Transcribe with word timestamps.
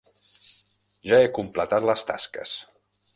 Ja 1.09 1.19
he 1.25 1.29
completat 1.35 1.85
les 1.91 2.09
tasques. 2.13 2.57